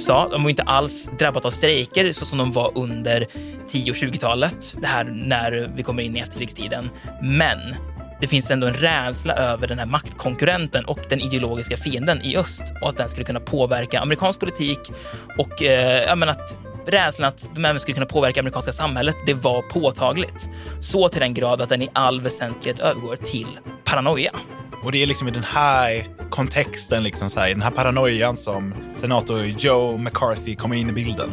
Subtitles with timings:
[0.00, 3.26] USA, de var inte alls drabbat av strejker så som de var under
[3.68, 6.90] 10 och 20-talet, det här när vi kommer in i efterkrigstiden.
[7.22, 7.58] Men
[8.20, 12.62] det finns ändå en rädsla över den här maktkonkurrenten och den ideologiska fienden i öst
[12.82, 14.78] och att den skulle kunna påverka amerikansk politik
[15.38, 16.56] och eh, ja, men att
[16.86, 20.48] rädslan att de även skulle kunna påverka amerikanska samhället, det var påtagligt.
[20.80, 24.32] Så till den grad att den i all väsentlighet övergår till paranoia.
[24.84, 28.36] Och det är liksom i den här kontexten, liksom så här, i den här paranoian
[28.36, 31.30] som senator Joe McCarthy kommer in i bilden.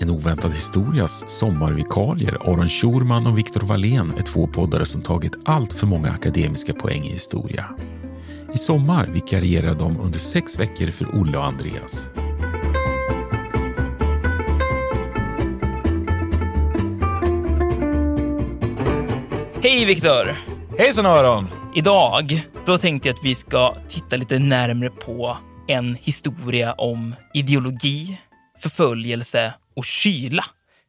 [0.00, 5.72] En oväntad historias sommarvikarier Aron Schurman och Viktor Wallén är två poddare som tagit allt
[5.72, 7.66] för många akademiska poäng i historia.
[8.54, 12.10] I sommar vikarierar de under sex veckor för Olle och Andreas.
[19.62, 20.36] Hej Viktor!
[20.78, 21.46] Hejsan Aron!
[21.74, 25.36] Idag, då tänkte jag att vi ska titta lite närmre på
[25.68, 28.20] en historia om ideologi,
[28.62, 30.44] förföljelse och kyla.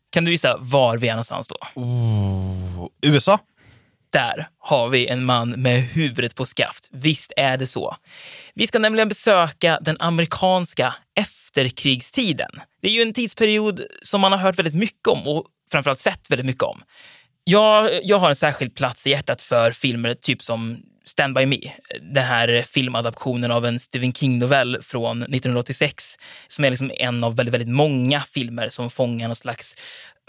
[0.09, 1.57] Kan du gissa var vi är någonstans då?
[1.75, 3.39] Oh, USA?
[4.09, 6.89] Där har vi en man med huvudet på skaft.
[6.91, 7.95] Visst är det så.
[8.53, 12.51] Vi ska nämligen besöka den amerikanska efterkrigstiden.
[12.81, 16.31] Det är ju en tidsperiod som man har hört väldigt mycket om och framförallt sett
[16.31, 16.83] väldigt mycket om.
[17.43, 21.57] Jag, jag har en särskild plats i hjärtat för filmer typ som Stand By Me,
[22.01, 27.53] den här filmadaptionen av en Stephen King-novell från 1986, som är liksom en av väldigt,
[27.53, 29.75] väldigt många filmer som fångar någon slags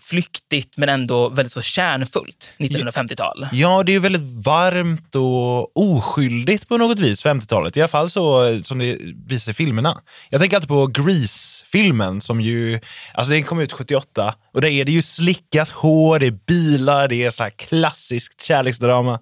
[0.03, 3.47] flyktigt men ändå väldigt så kärnfullt 1950-tal.
[3.53, 7.77] Ja, det är ju väldigt varmt och oskyldigt på något vis, 50-talet.
[7.77, 10.01] I alla fall så som det visar i filmerna.
[10.31, 12.81] Jag tänker alltid på Grease-filmen som ju,
[13.15, 17.09] alltså den kom ut 78 och där är det ju slickat hår, det är bilar,
[17.09, 19.21] det är så här klassiskt kärleksdrama.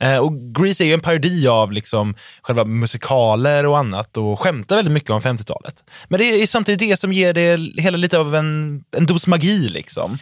[0.00, 4.76] Eh, och Grease är ju en parodi av liksom själva musikaler och annat och skämtar
[4.76, 5.84] väldigt mycket om 50-talet.
[6.08, 9.68] Men det är samtidigt det som ger det hela lite av en, en dos magi
[9.68, 10.18] liksom.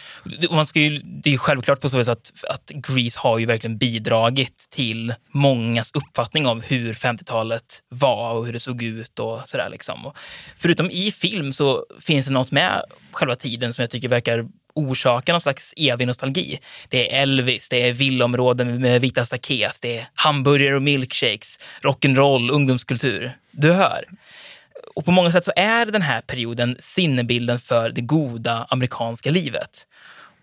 [0.51, 3.47] Man ska ju, det är ju självklart på så vis att, att Grease har ju
[3.47, 9.49] verkligen bidragit till mångas uppfattning av hur 50-talet var och hur det såg ut och
[9.49, 9.69] sådär.
[9.71, 10.07] Liksom.
[10.07, 10.17] Och
[10.57, 12.83] förutom i film så finns det något med
[13.13, 14.45] själva tiden som jag tycker verkar
[14.75, 16.59] orsaka någon slags evig nostalgi.
[16.89, 22.51] Det är Elvis, det är villområden med vita staket, det är hamburgare och milkshakes, rock'n'roll,
[22.51, 23.33] ungdomskultur.
[23.51, 24.05] Du hör.
[24.95, 29.87] Och på många sätt så är den här perioden sinnebilden för det goda amerikanska livet.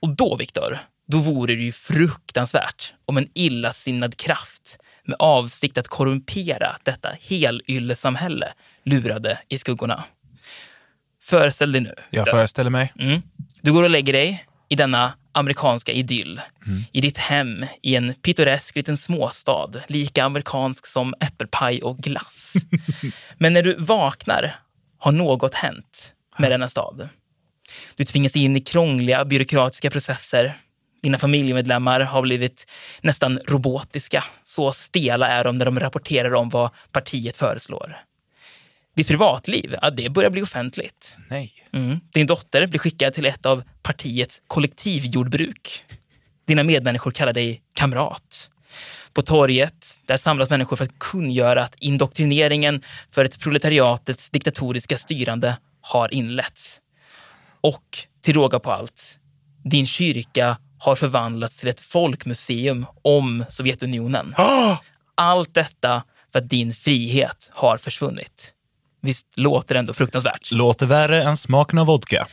[0.06, 5.88] Och då, Viktor, då vore det ju fruktansvärt om en illasinnad kraft med avsikt att
[5.88, 10.04] korrumpera detta helylle-samhälle lurade i skuggorna.
[11.24, 11.94] Föreställ dig nu.
[12.10, 12.94] Jag föreställer mig.
[13.00, 13.22] Mm.
[13.62, 16.42] Du går och lägger dig i denna amerikanska idyll.
[16.66, 16.84] Mm.
[16.92, 22.54] I ditt hem i en pittoresk liten småstad, lika amerikansk som äppelpaj och glass.
[23.38, 24.56] Men när du vaknar
[24.98, 27.10] har något hänt med denna stad.
[27.96, 30.58] Du tvingas in i krångliga byråkratiska processer.
[31.04, 32.68] Dina familjemedlemmar har blivit
[33.02, 34.24] nästan robotiska.
[34.44, 37.98] Så stela är de när de rapporterar om vad partiet föreslår.
[38.96, 41.16] Ditt privatliv, ja, det börjar bli offentligt.
[41.30, 41.54] Nej.
[41.74, 42.00] Mm.
[42.14, 45.86] Din dotter blir skickad till ett av partiets kollektivjordbruk.
[46.48, 48.50] Dina medmänniskor kallar dig kamrat.
[49.14, 52.82] På torget, där samlas människor för att kungöra att indoktrineringen
[53.12, 56.80] för ett proletariatets diktatoriska styrande har inletts.
[57.66, 59.18] Och till råga på allt,
[59.64, 64.36] din kyrka har förvandlats till ett folkmuseum om Sovjetunionen.
[65.16, 68.54] Allt detta för att din frihet har försvunnit.
[69.02, 70.52] Visst låter det ändå fruktansvärt?
[70.52, 72.28] Låter värre än smaken av vodka.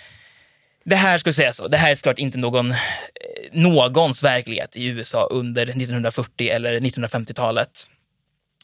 [0.85, 1.69] Det här skulle säga så.
[1.69, 2.75] Det här är såklart inte någon,
[3.53, 7.87] någons verklighet i USA under 1940 eller 1950-talet.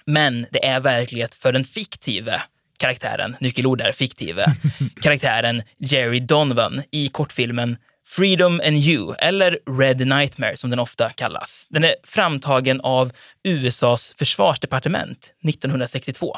[0.05, 2.43] Men det är verklighet för den fiktive
[2.79, 4.47] karaktären, nyckelord där, fiktive,
[5.03, 7.77] karaktären Jerry Donovan i kortfilmen
[8.09, 11.67] Freedom and You, eller Red Nightmare som den ofta kallas.
[11.71, 13.13] Den är framtagen av
[13.45, 16.37] USAs försvarsdepartement 1962.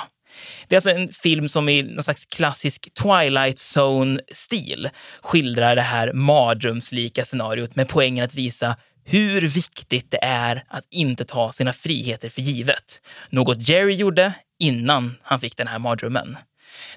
[0.69, 4.89] Det är alltså en film som i någon slags klassisk Twilight Zone-stil
[5.23, 8.77] skildrar det här mardrömslika scenariot med poängen att visa
[9.11, 13.01] hur viktigt det är att inte ta sina friheter för givet.
[13.31, 16.37] Något Jerry gjorde innan han fick den här mardrömmen.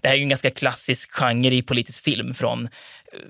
[0.01, 2.69] Det här är ju en ganska klassisk genre i politisk film från eh,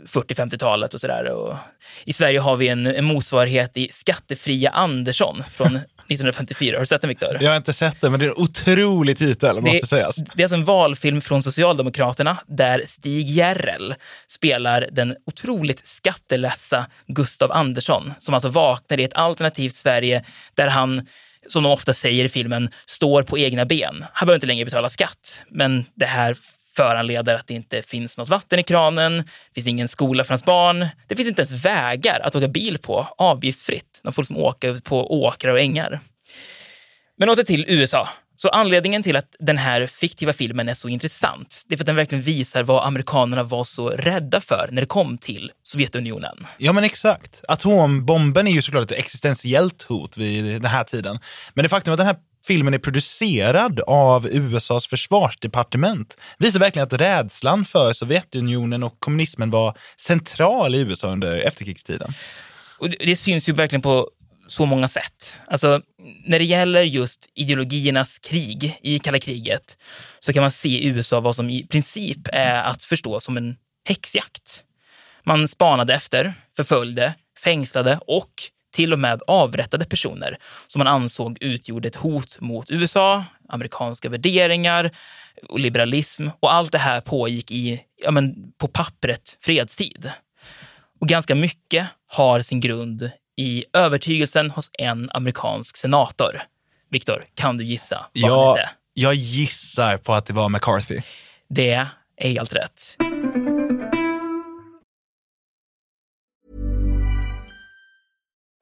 [0.07, 1.57] 40-50-talet och sådär.
[2.05, 6.75] I Sverige har vi en, en motsvarighet i Skattefria Andersson från 1954.
[6.75, 7.37] Har du sett den, Viktor?
[7.41, 10.15] Jag har inte sett den, men det är en otrolig titel, måste det, sägas.
[10.15, 13.95] Det är alltså en valfilm från Socialdemokraterna där Stig Järrel
[14.27, 20.23] spelar den otroligt skattelässa Gustav Andersson, som alltså vaknar i ett alternativt Sverige
[20.55, 21.07] där han
[21.47, 24.05] som de ofta säger i filmen, står på egna ben.
[24.13, 26.37] Han behöver inte längre betala skatt, men det här
[26.75, 30.45] föranleder att det inte finns något vatten i kranen, det finns ingen skola för hans
[30.45, 33.99] barn, det finns inte ens vägar att åka bil på avgiftsfritt.
[34.03, 35.99] De får liksom åka på åkrar och ängar.
[37.17, 38.09] Men åter till USA.
[38.35, 41.85] Så anledningen till att den här fiktiva filmen är så intressant, det är för att
[41.85, 46.47] den verkligen visar vad amerikanerna var så rädda för när det kom till Sovjetunionen.
[46.57, 47.43] Ja, men exakt.
[47.47, 51.19] Atombomben är ju såklart ett existentiellt hot vid den här tiden.
[51.53, 52.15] Men det faktum att den här
[52.47, 59.77] filmen är producerad av USAs försvarsdepartement visar verkligen att rädslan för Sovjetunionen och kommunismen var
[59.97, 62.13] central i USA under efterkrigstiden.
[62.79, 64.09] Och det syns ju verkligen på
[64.47, 65.37] så många sätt.
[65.47, 65.81] Alltså,
[66.25, 69.77] när det gäller just ideologiernas krig i kalla kriget
[70.19, 73.55] så kan man se i USA vad som i princip är att förstå som en
[73.85, 74.63] häxjakt.
[75.23, 77.13] Man spanade efter, förföljde,
[77.43, 78.33] fängslade och
[78.73, 80.37] till och med avrättade personer
[80.67, 84.91] som man ansåg utgjorde ett hot mot USA, amerikanska värderingar
[85.49, 86.27] och liberalism.
[86.39, 90.11] Och allt det här pågick i, ja men, på pappret, fredstid.
[90.99, 96.41] Och ganska mycket har sin grund i övertygelsen hos en amerikansk senator.
[96.89, 98.05] Viktor, kan du gissa?
[98.13, 98.57] Ja,
[98.93, 101.01] jag gissar på att det var McCarthy.
[101.49, 101.71] Det
[102.17, 102.97] är helt rätt.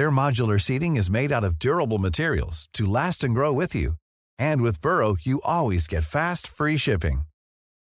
[0.00, 3.92] Their modular seating is made out of durable materials to last and grow with you.
[4.38, 7.22] And with Burrow, you always get fast, free shipping.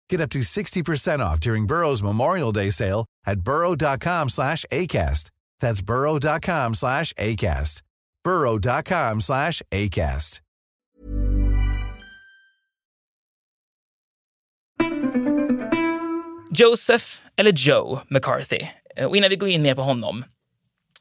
[0.10, 5.30] Get up to 60% off during Burrow's Memorial Day sale at burrow.com slash ACAST.
[5.60, 7.84] That's burrow.com slash ACAST.
[8.24, 10.42] burrow.com slash ACAST.
[16.52, 18.70] Joseph, eller Joe McCarthy.
[18.96, 20.24] Eh, och innan vi går in mer på honom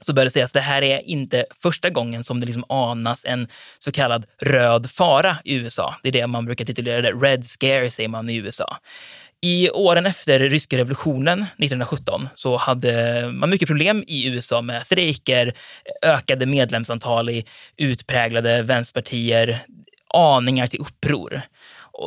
[0.07, 3.25] så bör det sägas att det här är inte första gången som det liksom anas
[3.25, 3.49] en
[3.79, 5.95] så kallad röd fara i USA.
[6.03, 7.13] Det är det man brukar titulera det.
[7.13, 8.77] Red scare säger man i USA.
[9.43, 15.55] I åren efter ryska revolutionen 1917 så hade man mycket problem i USA med strejker,
[16.03, 17.45] ökade medlemsantal i
[17.77, 19.59] utpräglade vänsterpartier,
[20.15, 21.43] aningar till uppror.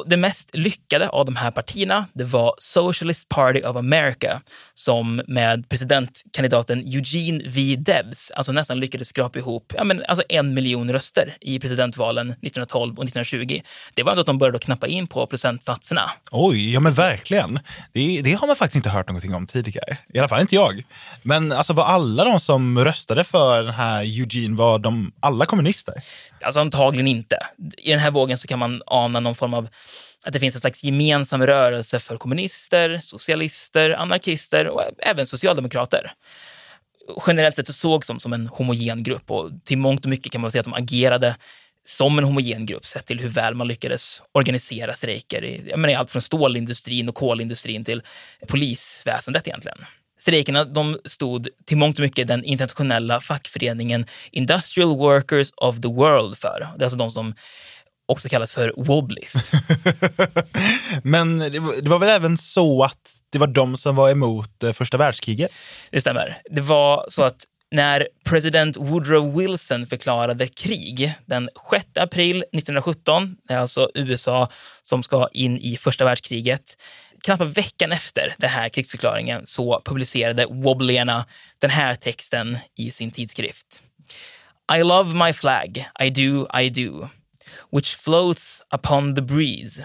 [0.05, 4.41] Det mest lyckade av de här partierna det var Socialist Party of America
[4.74, 7.75] som med presidentkandidaten Eugene V.
[7.75, 12.98] Debs alltså nästan lyckades skrapa ihop ja, men alltså en miljon röster i presidentvalen 1912
[12.98, 13.62] och 1920.
[13.93, 16.10] Det var inte att de började knappa in på procentsatserna.
[16.31, 17.60] Oj, ja men verkligen.
[17.93, 19.98] Det, det har man faktiskt inte hört någonting om tidigare.
[20.13, 20.84] I alla fall inte jag.
[21.24, 25.93] Men alltså var alla de som röstade för den här Eugene, var de alla kommunister?
[26.41, 27.38] Alltså antagligen inte.
[27.77, 29.67] I den här vågen så kan man ana någon form av
[30.26, 36.14] att det finns en slags gemensam rörelse för kommunister, socialister, anarkister och även socialdemokrater.
[37.28, 40.42] Generellt sett så sågs de som en homogen grupp och till mångt och mycket kan
[40.42, 41.36] man säga att de agerade
[41.86, 46.00] som en homogen grupp sett till hur väl man lyckades organisera strejker i, jag menar,
[46.00, 48.02] allt från stålindustrin och kolindustrin till
[48.48, 49.78] polisväsendet egentligen.
[50.20, 56.38] Strejkerna de stod till mångt och mycket den internationella fackföreningen Industrial Workers of the World
[56.38, 56.68] för.
[56.78, 57.34] Det är alltså de som
[58.10, 59.51] också kallas för wobblies.
[61.04, 64.63] Men det var, det var väl även så att det var de som var emot
[64.63, 65.51] eh, första världskriget?
[65.92, 66.42] Det stämmer.
[66.50, 73.54] Det var så att när president Woodrow Wilson förklarade krig den 6 april 1917, det
[73.54, 74.50] är alltså USA
[74.84, 76.78] som ska in i första världskriget,
[77.24, 81.25] knappt veckan efter den här krigsförklaringen så publicerade Wobblierna
[81.60, 83.82] den här texten i sin tidskrift.
[84.78, 87.10] I love my flag, I do, I do,
[87.70, 89.82] which floats upon the breeze.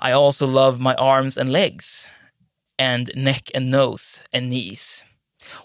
[0.00, 2.06] I also love my arms and legs,
[2.78, 5.04] and neck and nose and knees.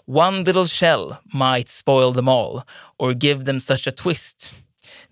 [0.04, 2.62] One little shell might spoil them all,
[2.98, 4.52] or give them such a twist.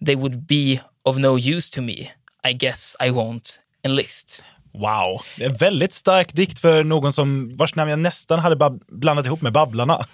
[0.01, 2.13] They would be of no use to me.
[2.45, 4.43] I guess I won't enlist.
[4.73, 8.79] Wow, det är en väldigt stark dikt för någon som vars namn jag nästan hade
[8.89, 10.07] blandat ihop med Babblarna.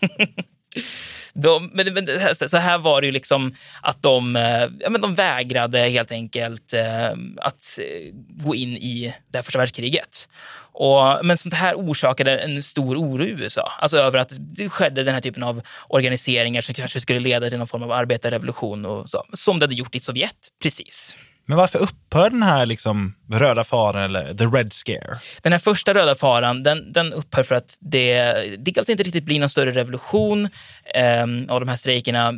[1.42, 5.00] De, men, men, alltså, så här var det ju liksom att de, eh, ja, men
[5.00, 10.28] de vägrade helt enkelt eh, att eh, gå in i det här första världskriget.
[10.72, 13.72] Och, men sånt här orsakade en stor oro i USA.
[13.78, 17.58] Alltså över att det skedde den här typen av organiseringar som kanske skulle leda till
[17.58, 19.24] någon form av arbetarrevolution och så.
[19.32, 21.16] Som det hade gjort i Sovjet, precis.
[21.48, 25.18] Men varför upphör den här liksom röda faran eller the red scare?
[25.42, 29.40] Den här första röda faran den, den upphör för att det dels inte riktigt blir
[29.40, 30.48] någon större revolution
[30.94, 32.34] eh, av de här strejkerna.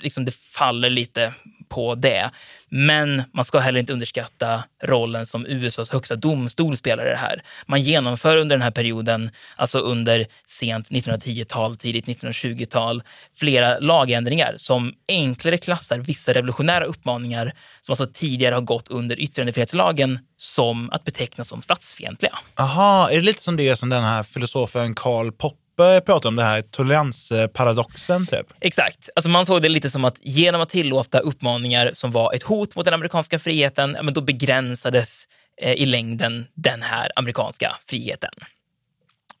[0.00, 1.34] Liksom det faller lite
[1.68, 2.30] på det.
[2.68, 7.42] Men man ska heller inte underskatta rollen som USAs högsta domstol spelar i det här.
[7.66, 13.02] Man genomför under den här perioden, alltså under sent 1910-tal, tidigt 1920-tal,
[13.36, 20.18] flera lagändringar som enklare klassar vissa revolutionära uppmaningar som alltså tidigare har gått under yttrandefrihetslagen
[20.36, 22.38] som att betecknas som statsfientliga.
[22.54, 25.67] Aha, är det lite som det som den här filosofen Karl Popper
[26.04, 28.46] pratar om, det här toleransparadoxen typ?
[28.60, 29.08] Exakt.
[29.16, 32.74] Alltså man såg det lite som att genom att tillåta uppmaningar som var ett hot
[32.74, 35.24] mot den amerikanska friheten, ja, men då begränsades
[35.62, 38.32] eh, i längden den här amerikanska friheten.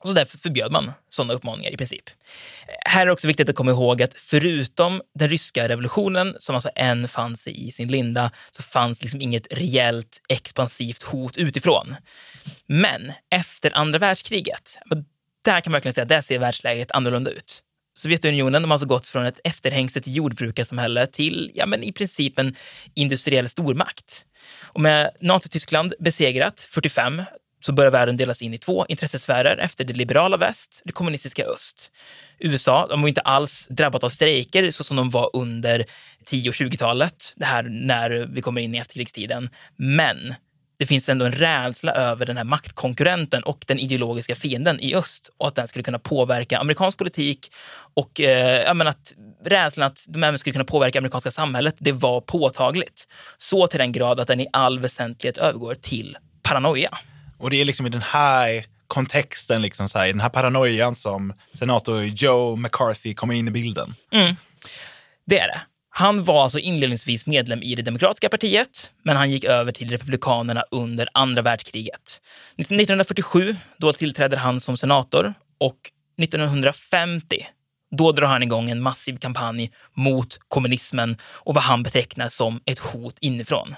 [0.04, 2.04] Så därför förbjöd man sådana uppmaningar i princip.
[2.86, 6.70] Här är det också viktigt att komma ihåg att förutom den ryska revolutionen, som alltså
[6.74, 11.96] än fanns i sin linda, så fanns liksom inget reellt expansivt hot utifrån.
[12.66, 14.78] Men efter andra världskriget,
[15.48, 17.62] där kan man verkligen säga att där ser världsläget annorlunda ut.
[17.96, 22.54] Sovjetunionen de har alltså gått från ett efterhängset jordbrukarsamhälle till ja, men i princip en
[22.94, 24.24] industriell stormakt.
[24.62, 27.22] Och med Nazityskland besegrat 45
[27.60, 31.90] så börjar världen delas in i två intressesfärer efter det liberala väst, det kommunistiska öst.
[32.38, 35.84] USA de var inte alls drabbat av strejker så som de var under
[36.24, 39.50] 10 och 20-talet, det här när vi kommer in i efterkrigstiden.
[39.76, 40.34] Men
[40.78, 45.30] det finns ändå en rädsla över den här maktkonkurrenten och den ideologiska fienden i öst
[45.36, 47.52] och att den skulle kunna påverka amerikansk politik
[47.94, 52.20] och eh, menar, att rädslan att de även skulle kunna påverka amerikanska samhället, det var
[52.20, 53.08] påtagligt.
[53.38, 56.98] Så till den grad att den i all väsentlighet övergår till paranoia.
[57.38, 60.94] Och det är liksom i den här kontexten, liksom så här, i den här paranoian
[60.94, 63.94] som senator Joe McCarthy kommer in i bilden.
[64.12, 64.36] Mm.
[65.26, 65.60] Det är det.
[65.98, 70.64] Han var alltså inledningsvis medlem i det demokratiska partiet, men han gick över till republikanerna
[70.70, 72.20] under andra världskriget.
[72.56, 75.76] 1947 då tillträder han som senator och
[76.22, 77.46] 1950
[77.90, 82.78] då drar han igång en massiv kampanj mot kommunismen och vad han betecknar som ett
[82.78, 83.74] hot inifrån.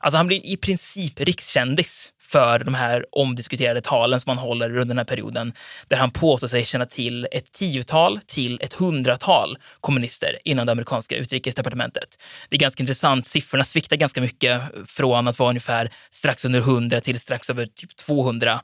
[0.00, 4.84] Alltså han blir i princip rikskändis för de här omdiskuterade talen som han håller under
[4.84, 5.52] den här perioden,
[5.88, 11.16] där han påstår sig känna till ett tiotal till ett hundratal kommunister inom det amerikanska
[11.16, 12.18] utrikesdepartementet.
[12.48, 13.26] Det är ganska intressant.
[13.26, 17.96] Siffrorna sviktar ganska mycket från att vara ungefär strax under 100 till strax över typ
[17.96, 18.60] 200.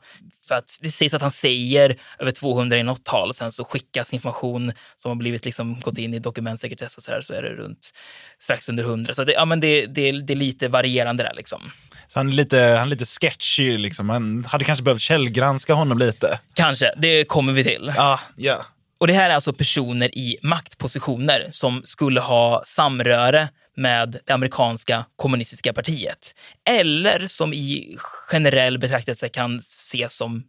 [0.47, 3.63] För att det sägs att han säger över 200 i något tal och sen så
[3.63, 7.41] skickas information som har blivit liksom gått in i dokumentsekretess och så, där, så är
[7.41, 7.93] det runt
[8.39, 9.15] strax under 100.
[9.15, 11.33] Så det, ja, men det, det, det är lite varierande där.
[11.35, 11.71] Liksom.
[12.13, 14.05] Så han är lite, han är lite sketchy, liksom.
[14.05, 16.39] man hade kanske behövt källgranska honom lite.
[16.53, 17.93] Kanske, det kommer vi till.
[17.95, 18.65] Ja, ja.
[18.97, 25.05] Och det här är alltså personer i maktpositioner som skulle ha samröre med det amerikanska
[25.15, 26.35] kommunistiska partiet.
[26.69, 27.97] Eller som i
[28.29, 30.43] generell betraktelse kan ses som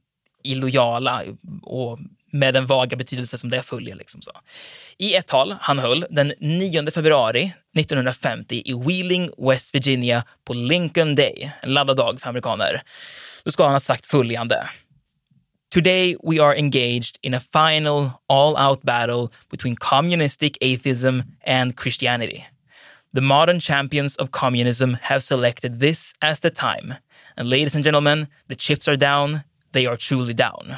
[0.44, 1.22] illojala
[1.62, 1.98] och
[2.30, 3.96] med den vaga betydelse som det följer.
[3.96, 4.30] Liksom så.
[4.98, 11.14] I ett tal han höll den 9 februari 1950 i Wheeling, West Virginia på Lincoln
[11.14, 12.82] Day, en laddad dag för amerikaner,
[13.44, 14.68] då ska han ha sagt följande.
[15.74, 22.44] Today we are engaged in a final all-out battle between communistic atheism and Christianity.
[23.14, 26.94] The modern champions of communism have selected this as the time.
[27.36, 29.42] And ladies and gentlemen, the chips are down.
[29.74, 30.74] They are truly down.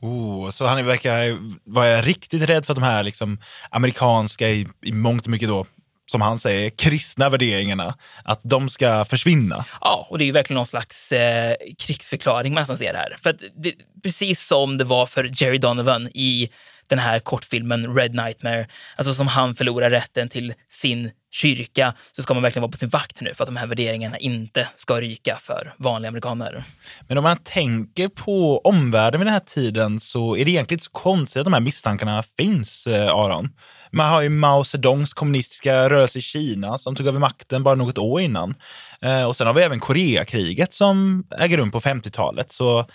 [0.00, 3.38] Oh, så han verkar vara riktigt rädd för att de här liksom,
[3.70, 5.66] amerikanska, i, i mångt och mycket då,
[6.06, 9.64] som han säger, kristna värderingarna, att de ska försvinna.
[9.80, 13.16] Ja, och det är ju verkligen någon slags eh, krigsförklaring man nästan ser här.
[13.22, 16.50] För att det, precis som det var för Jerry Donovan i
[16.88, 18.66] den här kortfilmen Red Nightmare,
[18.96, 22.88] alltså som han förlorar rätten till sin kyrka, så ska man verkligen vara på sin
[22.88, 26.64] vakt nu för att de här värderingarna inte ska ryka för vanliga amerikaner.
[27.08, 30.84] Men om man tänker på omvärlden vid den här tiden så är det egentligen inte
[30.84, 33.50] så konstigt att de här misstankarna finns, eh, Aron.
[33.90, 37.98] Man har ju Mao Zedongs kommunistiska rörelse i Kina som tog över makten bara något
[37.98, 38.54] år innan.
[39.00, 42.52] Eh, och sen har vi även Koreakriget som äger rum på 50-talet.
[42.52, 42.86] Så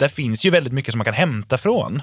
[0.00, 2.02] där finns ju väldigt mycket som man kan hämta från.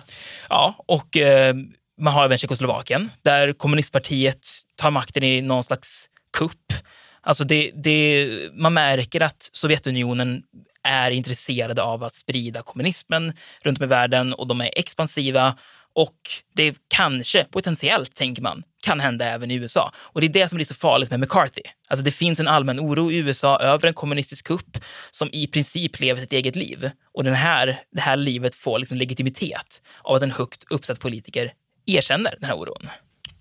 [0.49, 1.55] Ja, och eh,
[2.01, 6.73] man har även Tjeckoslovakien där kommunistpartiet tar makten i någon slags kupp.
[7.21, 10.43] Alltså det, det, man märker att Sovjetunionen
[10.83, 15.57] är intresserade av att sprida kommunismen runt om i världen och de är expansiva
[15.97, 16.17] och
[16.55, 19.91] det kanske, potentiellt tänker man, kan hända även i USA.
[19.97, 21.61] Och det är det som blir så farligt med McCarthy.
[21.87, 24.77] Alltså det finns en allmän oro i USA över en kommunistisk kupp
[25.11, 26.91] som i princip lever sitt eget liv.
[27.13, 31.53] Och den här, det här livet får liksom legitimitet av att en högt uppsatt politiker
[31.85, 32.89] erkänner den här oron.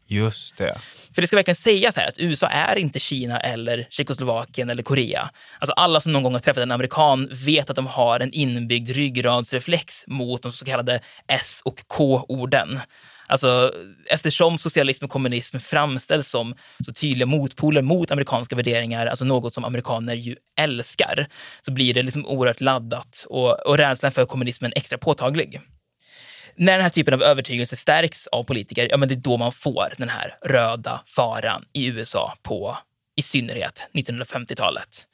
[0.06, 0.78] Just det.
[1.14, 5.30] För det ska verkligen sägas här att USA är inte Kina eller Tjeckoslovakien eller Korea.
[5.58, 8.90] Alltså alla som någon gång har träffat en amerikan vet att de har en inbyggd
[8.90, 12.80] ryggradsreflex mot de så kallade S och K-orden.
[13.28, 13.72] Alltså,
[14.06, 19.64] eftersom socialism och kommunism framställs som så tydliga motpoler mot amerikanska värderingar, alltså något som
[19.64, 21.26] amerikaner ju älskar,
[21.60, 25.60] så blir det liksom oerhört laddat och, och rädslan för kommunismen extra påtaglig
[26.56, 29.52] när den här typen av övertygelse stärks av politiker, ja men det är då man
[29.52, 32.78] får den här röda faran i USA på
[33.16, 35.06] i synnerhet 1950-talet.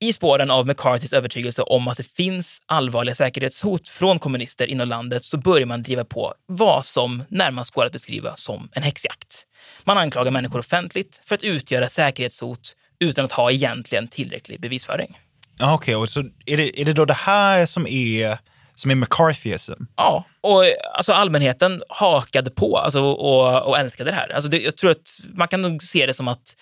[0.00, 5.24] I spåren av McCarthys övertygelse om att det finns allvarliga säkerhetshot från kommunister inom landet
[5.24, 9.46] så börjar man driva på vad som närmast går att beskriva som en häxjakt.
[9.84, 15.18] Man anklagar människor offentligt för att utgöra säkerhetshot utan att ha egentligen tillräcklig bevisföring.
[15.60, 16.08] Okej, okay.
[16.08, 18.38] så är det, är det då det här som är
[18.76, 19.82] som är McCarthyism.
[19.96, 20.64] Ja, och
[20.94, 24.28] alltså allmänheten hakade på alltså, och, och älskade det här.
[24.28, 26.56] Alltså det, jag tror att man kan nog se det som att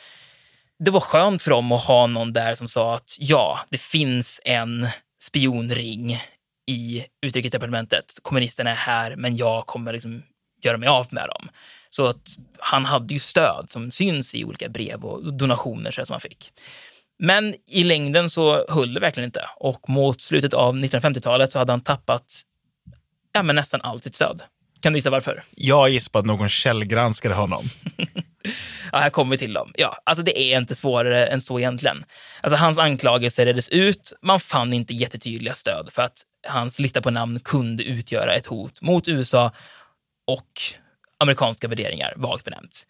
[0.78, 4.40] det var skönt för dem att ha någon där som sa att ja, det finns
[4.44, 4.88] en
[5.22, 6.20] spionring
[6.70, 8.18] i utrikesdepartementet.
[8.22, 10.22] Kommunisterna är här, men jag kommer liksom
[10.62, 11.48] göra mig av med dem.
[11.90, 16.20] Så att han hade ju stöd som syns i olika brev och donationer som han
[16.20, 16.52] fick.
[17.18, 21.72] Men i längden så höll det verkligen inte och mot slutet av 1950-talet så hade
[21.72, 22.42] han tappat
[23.32, 24.42] ja, men nästan allt sitt stöd.
[24.80, 25.42] Kan du gissa varför?
[25.50, 27.64] Jag gissar på att någon källgranskade honom.
[28.92, 29.72] ja, här kommer vi till dem.
[29.74, 32.04] Ja, alltså det är inte svårare än så egentligen.
[32.40, 34.12] Alltså hans anklagelser reddes ut.
[34.22, 38.80] Man fann inte jättetydliga stöd för att hans lista på namn kunde utgöra ett hot
[38.80, 39.52] mot USA
[40.26, 40.48] och
[41.18, 42.86] amerikanska värderingar, vagt benämnt.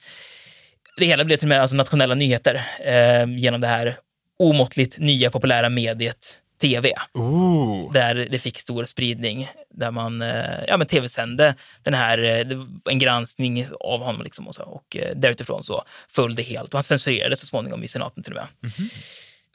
[0.96, 3.96] Det hela blev till och med alltså nationella nyheter eh, genom det här
[4.38, 6.92] omåttligt nya populära mediet tv.
[7.14, 7.92] Ooh.
[7.92, 9.48] Där det fick stor spridning.
[9.70, 12.58] Där man eh, ja, men tv-sände den här, eh,
[12.90, 14.22] en granskning av honom.
[14.22, 16.68] Liksom och så, och eh, därutifrån så föll det helt.
[16.68, 18.46] Och han censurerades så småningom i senaten till och med.
[18.62, 19.04] Mm -hmm.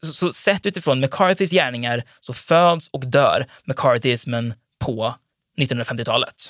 [0.01, 5.15] så, så sett utifrån McCarthys gärningar så föds och dör McCarthyismen på
[5.61, 6.49] 1950-talet.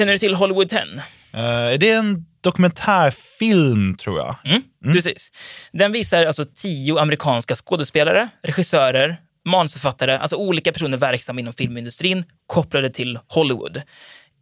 [0.00, 0.78] Känner du till Hollywood 10?
[0.78, 4.36] Uh, är det en dokumentärfilm, tror jag.
[4.44, 5.32] Mm, Precis.
[5.72, 12.90] Den visar alltså tio amerikanska skådespelare, regissörer, manusförfattare, alltså olika personer verksamma inom filmindustrin kopplade
[12.90, 13.82] till Hollywood.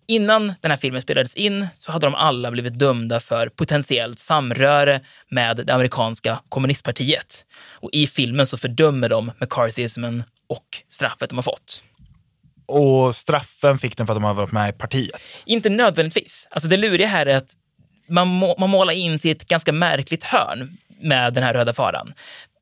[0.08, 5.00] Innan den här filmen spelades in så hade de alla blivit dömda för potentiellt samröre
[5.30, 7.44] med det amerikanska kommunistpartiet.
[7.74, 11.82] Och i filmen så fördömer de McCarthyismen och straffet de har fått.
[12.68, 15.42] Och straffen fick den för att de har varit med i partiet.
[15.44, 16.48] Inte nödvändigtvis.
[16.50, 17.52] Alltså det luriga här är att
[18.08, 21.72] man, må, man målar in sig i ett ganska märkligt hörn med den här röda
[21.72, 22.14] faran.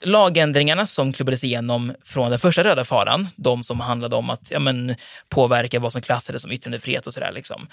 [0.03, 4.59] Lagändringarna som klubbades igenom från den första röda faran, de som handlade om att ja,
[4.59, 4.95] men,
[5.29, 7.67] påverka vad som klassades som yttrandefrihet och sådär, liksom.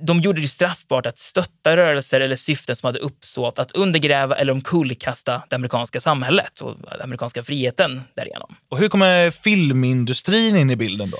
[0.00, 4.52] de gjorde det straffbart att stötta rörelser eller syften som hade uppsåt att undergräva eller
[4.52, 8.54] omkullkasta det amerikanska samhället och den amerikanska friheten därigenom.
[8.68, 11.18] Och hur kommer filmindustrin in i bilden då?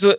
[0.00, 0.14] Så eh,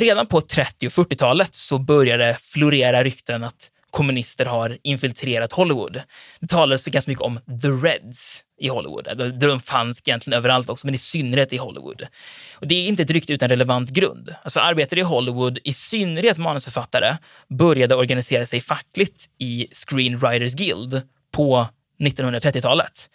[0.00, 6.00] redan på 30 och 40-talet så började florera rykten att kommunister har infiltrerat Hollywood.
[6.40, 9.32] Det talades ganska mycket om the Reds i Hollywood.
[9.40, 12.06] De fanns egentligen överallt också, men i synnerhet i Hollywood.
[12.54, 14.34] Och det är inte ett rykte utan relevant grund.
[14.42, 17.16] Alltså arbetare i Hollywood, i synnerhet manusförfattare,
[17.48, 21.66] började organisera sig fackligt i Screenwriters Guild på
[21.98, 23.08] 1930-talet.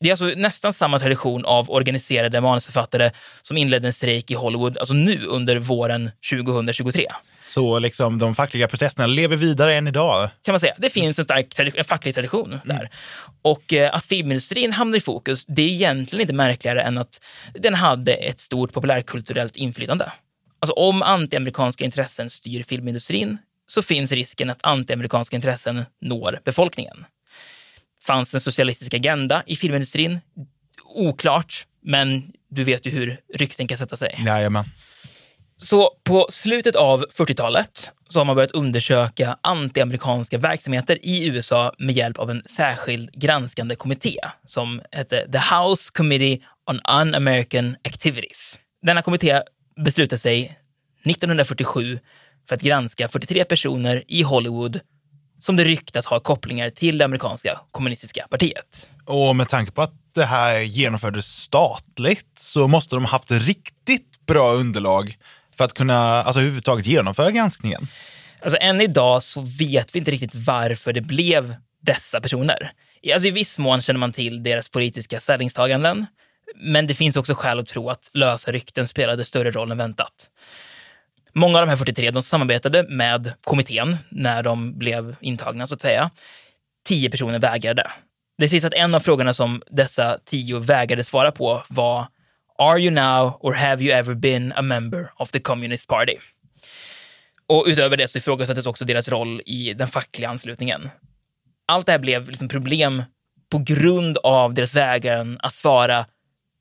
[0.00, 3.10] Det är alltså nästan samma tradition av organiserade manusförfattare
[3.42, 7.06] som inledde en strejk i Hollywood, alltså nu under våren 2023.
[7.46, 10.30] Så liksom de fackliga protesterna lever vidare än idag?
[10.44, 10.74] Kan man säga.
[10.78, 12.90] Det finns en stark en facklig tradition där.
[13.42, 17.20] Och eh, att filmindustrin hamnar i fokus, det är egentligen inte märkligare än att
[17.54, 20.12] den hade ett stort populärkulturellt inflytande.
[20.60, 27.04] Alltså om antiamerikanska intressen styr filmindustrin så finns risken att antiamerikanska intressen når befolkningen.
[28.08, 30.20] Fanns en socialistisk agenda i filmindustrin?
[30.84, 34.22] Oklart, men du vet ju hur rykten kan sätta sig.
[34.26, 34.64] Jajamän.
[35.58, 41.94] Så på slutet av 40-talet så har man börjat undersöka antiamerikanska verksamheter i USA med
[41.94, 44.16] hjälp av en särskild granskande kommitté
[44.46, 46.38] som hette The House Committee
[46.70, 48.58] on Un-American Activities.
[48.82, 49.42] Denna kommitté
[49.84, 50.58] beslutade sig
[51.04, 51.98] 1947
[52.48, 54.80] för att granska 43 personer i Hollywood
[55.38, 58.88] som det ryktas ha kopplingar till det amerikanska kommunistiska partiet.
[59.04, 64.52] Och med tanke på att det här genomfördes statligt så måste de haft riktigt bra
[64.52, 65.16] underlag
[65.56, 67.88] för att kunna alltså, överhuvudtaget genomföra granskningen.
[68.40, 72.72] Alltså än idag så vet vi inte riktigt varför det blev dessa personer.
[73.12, 76.06] Alltså, I viss mån känner man till deras politiska ställningstaganden,
[76.56, 80.30] men det finns också skäl att tro att lösa rykten spelade större roll än väntat.
[81.32, 85.80] Många av de här 43 de samarbetade med kommittén när de blev intagna, så att
[85.80, 86.10] säga.
[86.88, 87.90] Tio personer vägrade.
[88.38, 92.06] Det sägs att en av frågorna som dessa tio vägrade svara på var
[92.58, 96.16] Are you now or have you ever been a member of the Communist Party?
[97.46, 100.90] Och utöver det så ifrågasattes också deras roll i den fackliga anslutningen.
[101.66, 103.02] Allt det här blev liksom problem
[103.50, 106.06] på grund av deras vägran att svara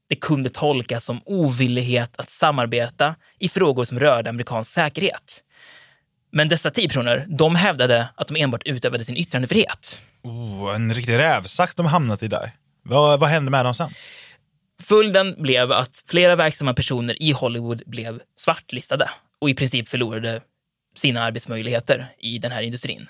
[0.09, 5.43] det kunde tolkas som ovillighet att samarbeta i frågor som rörde amerikansk säkerhet.
[6.31, 10.01] Men dessa tio personer, de hävdade att de enbart utövade sin yttrandefrihet.
[10.23, 12.51] Oh, en riktig rävsax de hamnat i där.
[12.83, 13.89] Vad, vad hände med dem sen?
[14.83, 19.09] Följden blev att flera verksamma personer i Hollywood blev svartlistade
[19.41, 20.41] och i princip förlorade
[20.95, 23.09] sina arbetsmöjligheter i den här industrin.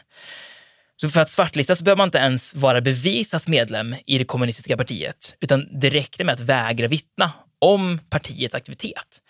[1.02, 5.36] Så för att svartlistas behöver man inte ens vara bevisat medlem i det kommunistiska partiet,
[5.40, 9.22] utan det räckte med att vägra vittna om partiets aktivitet.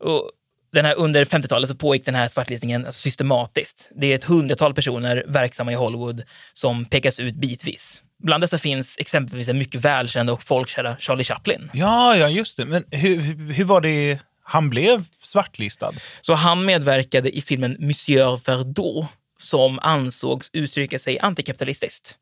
[0.00, 0.30] Och
[0.72, 3.90] den här, under 50-talet så pågick den här svartlistningen alltså systematiskt.
[3.96, 6.22] Det är ett hundratal personer verksamma i Hollywood
[6.52, 8.02] som pekas ut bitvis.
[8.22, 11.70] Bland dessa finns exempelvis den mycket välkända och folkkända Charlie Chaplin.
[11.74, 12.64] Ja, ja, just det.
[12.64, 13.20] Men hur,
[13.52, 15.92] hur var det han blev svartlistad?
[16.20, 19.06] Så han medverkade i filmen Monsieur Verdot
[19.38, 22.18] som ansågs uttrycka sig antikapitalistiskt.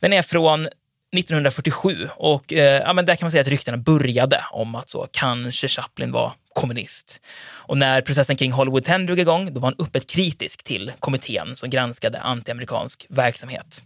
[0.00, 0.68] Den är från
[1.18, 5.08] 1947 och eh, ja, men där kan man säga att ryktena började om att så
[5.12, 7.20] kanske Chaplin var kommunist.
[7.46, 11.56] Och när processen kring Hollywood 10 drog igång, då var han öppet kritisk till kommittén
[11.56, 13.82] som granskade antiamerikansk verksamhet.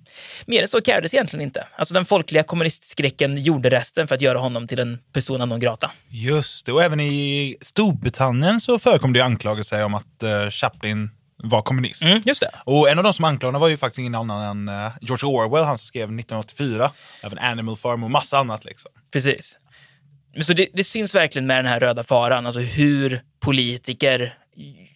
[0.47, 1.67] Mer än så krävdes egentligen inte.
[1.77, 5.91] Alltså den folkliga kommunistskräcken gjorde resten för att göra honom till en persona non grata.
[6.09, 11.11] Just det, och även i Storbritannien så förekom det anklagelser om att eh, Chaplin
[11.42, 12.03] var kommunist.
[12.03, 12.51] Mm, just det.
[12.64, 15.64] Och en av de som anklagade var ju faktiskt ingen annan än uh, George Orwell,
[15.64, 16.90] han som skrev 1984,
[17.22, 18.64] även Animal Farm och massa annat.
[18.64, 18.90] Liksom.
[19.12, 19.59] Precis.
[20.40, 24.35] Så det, det syns verkligen med den här röda faran, alltså hur politiker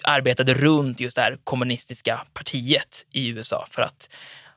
[0.02, 4.08] arbetade runt just det här kommunistiska partiet i USA för att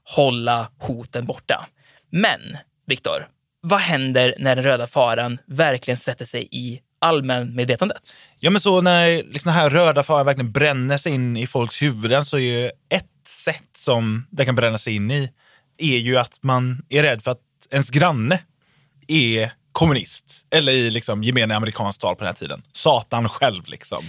[0.03, 1.65] hålla hoten borta.
[2.11, 3.27] Men, Viktor,
[3.61, 8.15] vad händer när den röda faran verkligen sätter sig i allmänmedvetandet?
[8.39, 11.81] Ja, men så när liksom, den här röda faran verkligen bränner sig in i folks
[11.81, 15.29] huvuden så är ju ett sätt som det kan bränna sig in i
[15.77, 17.41] är ju att man är rädd för att
[17.71, 18.39] ens granne
[19.07, 20.25] är kommunist.
[20.55, 22.63] Eller i liksom gemene amerikansk tal på den här tiden.
[22.71, 24.03] Satan själv liksom.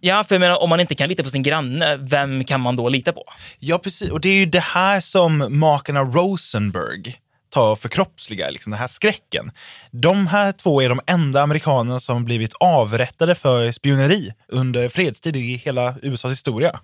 [0.00, 2.76] Ja, för jag menar, om man inte kan lita på sin granne, vem kan man
[2.76, 3.24] då lita på?
[3.58, 4.10] Ja, precis.
[4.10, 7.16] Och det är ju det här som makarna Rosenberg
[7.50, 9.50] tar för kroppsliga, liksom den här skräcken.
[9.90, 15.56] De här två är de enda amerikanerna som blivit avrättade för spioneri under fredstid i
[15.56, 16.80] hela USAs historia.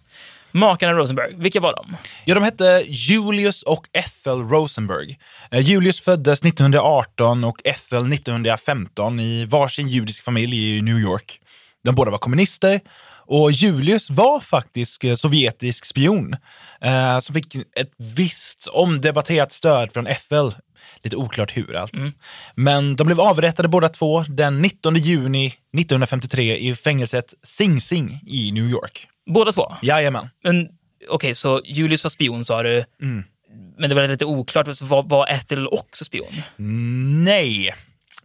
[0.53, 1.96] Makarna Rosenberg, vilka var de?
[2.24, 5.18] Ja, de hette Julius och Ethel Rosenberg.
[5.50, 11.40] Eh, Julius föddes 1918 och Ethel 1915 i varsin judisk familj i New York.
[11.85, 12.81] De båda var kommunister
[13.27, 16.37] och Julius var faktiskt eh, sovjetisk spion
[16.81, 20.55] eh, som fick ett visst omdebatterat stöd från Ethel.
[21.03, 21.93] Lite oklart hur allt.
[22.55, 28.53] Men de blev avrättade båda två den 19 juni 1953 i fängelset Sing Sing i
[28.53, 29.09] New York.
[29.27, 29.73] Båda två?
[29.83, 30.29] Jajamän.
[30.45, 30.69] Men
[31.09, 32.85] okej, så Julius var spion sa du.
[33.79, 36.43] Men det var lite oklart, var, var Ethel också spion?
[37.25, 37.75] Nej.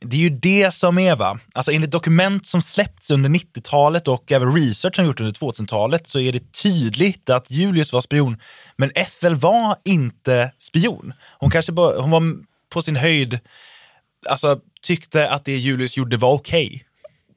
[0.02, 1.40] Det är ju det som är va.
[1.54, 6.20] Alltså enligt dokument som släppts under 90-talet och även research som gjorts under 2000-talet så
[6.20, 8.38] är det tydligt att Julius var spion.
[8.78, 11.14] Men Ethel var inte spion.
[11.40, 12.24] Hon kanske bara, hon var
[12.74, 13.40] på sin höjd,
[14.30, 16.86] alltså tyckte att det Julius gjorde var okej.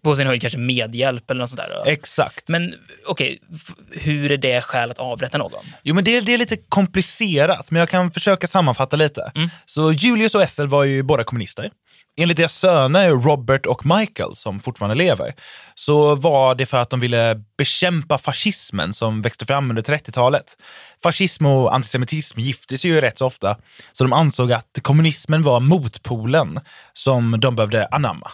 [0.05, 1.68] På sin höjd kanske medhjälp eller något sånt där?
[1.85, 1.90] Då.
[1.90, 2.48] Exakt.
[2.48, 2.75] Men
[3.07, 5.64] okej, f- hur är det skäl att avrätta någon?
[5.83, 9.33] Jo, men det, det är lite komplicerat, men jag kan försöka sammanfatta lite.
[9.66, 11.70] Så Julius och Ethel var ju båda kommunister.
[12.16, 15.35] Enligt deras söner Robert och Michael, som fortfarande lever,
[15.75, 20.57] så var det för att de ville bekämpa fascismen som växte fram under 30-talet.
[21.03, 23.57] Fascism och antisemitism gifte sig ju rätt så ofta,
[23.92, 26.61] så de ansåg att kommunismen var motpolen
[26.92, 28.31] som de behövde anamma.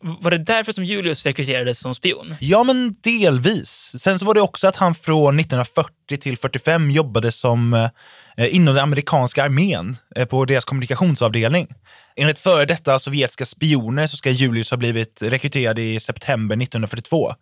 [0.00, 2.34] Var det därför som Julius rekryterades som spion?
[2.40, 3.94] Ja, men delvis.
[3.98, 7.88] Sen så var det också att han från 1940 till 45 jobbade som eh,
[8.38, 11.68] Eh, inom den amerikanska armén eh, på deras kommunikationsavdelning.
[12.16, 17.34] Enligt före detta sovjetiska spioner så ska Julius ha blivit rekryterad i september 1942.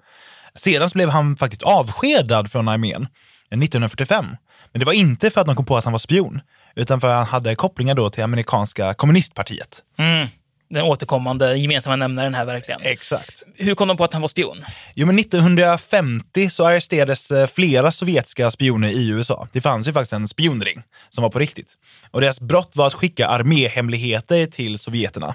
[0.54, 3.02] Sedan så blev han faktiskt avskedad från armén
[3.50, 4.26] eh, 1945.
[4.72, 6.40] Men det var inte för att de kom på att han var spion,
[6.74, 9.82] utan för att han hade kopplingar då till amerikanska kommunistpartiet.
[9.98, 10.28] Mm.
[10.70, 12.81] Den återkommande gemensamma nämnaren här verkligen.
[12.83, 13.42] Exakt.
[13.55, 14.64] Hur kom de på att han var spion?
[14.94, 19.48] Jo, men 1950 så arresterades eh, flera sovjetiska spioner i USA.
[19.52, 21.68] Det fanns ju faktiskt en spionring som var på riktigt.
[22.11, 25.35] Och deras brott var att skicka arméhemligheter till sovjeterna.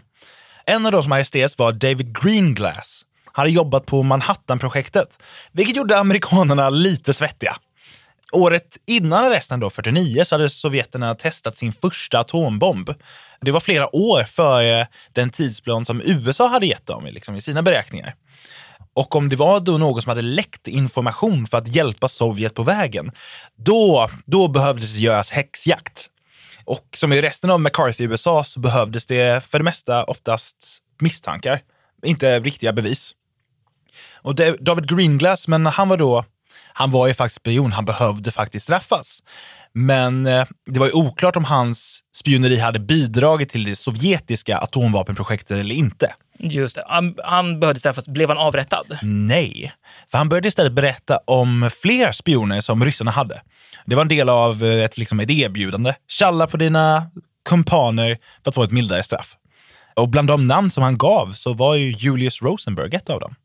[0.65, 3.05] En av de som arresterades var David Greenglass.
[3.25, 5.19] Han hade jobbat på Manhattan-projektet,
[5.51, 7.55] vilket gjorde amerikanerna lite svettiga.
[8.31, 12.93] Året innan arresten, då, 49, så hade sovjeterna testat sin första atombomb.
[13.41, 17.61] Det var flera år före den tidsplan som USA hade gett dem liksom, i sina
[17.61, 18.15] beräkningar.
[18.93, 22.63] Och om det var då någon som hade läckt information för att hjälpa Sovjet på
[22.63, 23.11] vägen,
[23.55, 26.07] då, då behövdes det göras häxjakt.
[26.65, 31.61] Och som i resten av McCarthy-USA så behövdes det för det mesta oftast misstankar,
[32.05, 33.15] inte riktiga bevis.
[34.13, 36.25] Och David Greenglass, men han var då,
[36.73, 39.23] han var ju faktiskt spion, han behövde faktiskt straffas.
[39.73, 45.57] Men eh, det var ju oklart om hans spioneri hade bidragit till det sovjetiska atomvapenprojektet
[45.57, 46.13] eller inte.
[46.39, 46.83] Just det.
[46.87, 48.07] Han, han behövde straffas.
[48.07, 48.99] Blev han avrättad?
[49.01, 49.73] Nej,
[50.11, 53.41] för han började istället berätta om fler spioner som ryssarna hade.
[53.85, 55.93] Det var en del av eh, ett, liksom, ett erbjudande.
[56.07, 57.11] Tjalla på dina
[57.49, 59.35] kumpaner för att få ett mildare straff.
[59.95, 63.35] Och bland de namn som han gav så var ju Julius Rosenberg ett av dem.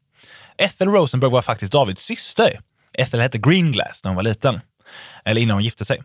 [0.59, 2.61] Ethel Rosenberg var faktiskt Davids syster.
[2.99, 4.61] Ethel hette Greenglass när hon var liten,
[5.25, 6.03] eller innan hon gifte sig.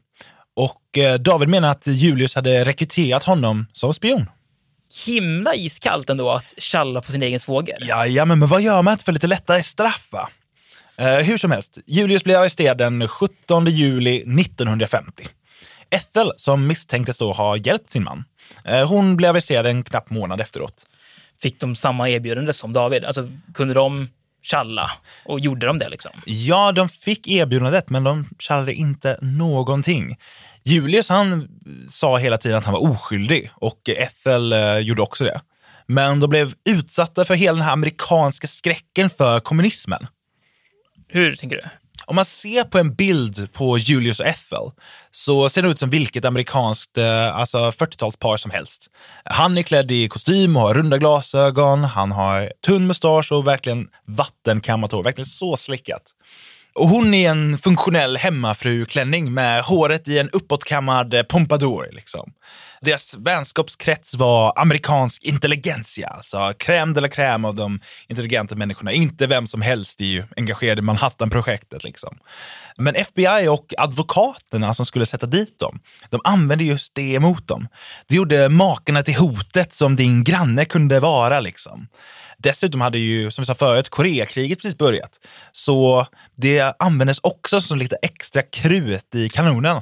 [0.56, 4.30] Och eh, David menar att Julius hade rekryterat honom som spion.
[5.06, 7.78] Himla iskallt ändå att tjalla på sin egen svåger.
[8.08, 10.08] Ja, men, men vad gör man inte för lite lättare straff?
[10.12, 10.30] Va?
[10.98, 15.28] Eh, hur som helst, Julius blev arresterad den 17 juli 1950.
[15.90, 18.24] Ethel, som misstänktes då ha hjälpt sin man,
[18.66, 20.86] eh, hon blev arresterad en knapp månad efteråt.
[21.42, 23.06] Fick de samma erbjudande som David?
[23.06, 24.10] Alltså, kunde de
[24.42, 24.92] tjalla?
[25.26, 26.12] Och gjorde de det liksom?
[26.26, 30.18] Ja, de fick erbjudandet, men de kallade inte någonting.
[30.64, 31.48] Julius han
[31.90, 35.42] sa hela tiden att han var oskyldig och Ethel eh, gjorde också det.
[35.88, 40.08] Men de blev utsatta för hela den här amerikanska skräcken för kommunismen.
[41.08, 41.64] Hur tänker du?
[42.12, 44.72] Om man ser på en bild på Julius och Ethel
[45.12, 48.88] så ser det ut som vilket amerikanskt eh, alltså 40-talspar som helst.
[49.26, 51.84] Han är klädd i kostym och har runda glasögon.
[51.84, 55.04] Han har tunn mustasch och verkligen vattenkammat hår.
[55.04, 56.02] Verkligen så slickat.
[56.74, 61.90] Och hon är en funktionell hemmafruklänning med håret i en uppåtkammad eh, pompadour.
[61.92, 62.32] Liksom.
[62.86, 68.92] Deras vänskapskrets var amerikansk intelligensia, alltså crème de la crème av de intelligenta människorna.
[68.92, 71.84] Inte vem som helst är ju engagerad i Manhattan-projektet.
[71.84, 72.18] Liksom.
[72.78, 77.68] Men FBI och advokaterna som skulle sätta dit dem, de använde just det emot dem.
[78.08, 81.40] Det gjorde makarna till hotet som din granne kunde vara.
[81.40, 81.88] Liksom.
[82.38, 85.20] Dessutom hade ju, som vi sa förut, Koreakriget precis börjat.
[85.52, 89.82] Så det användes också som lite extra krut i kanonen.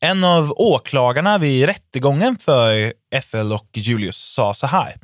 [0.00, 5.00] En av åklagarna vid rättegången för Ethel och Julius sa så här.